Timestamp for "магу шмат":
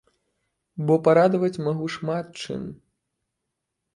1.67-2.27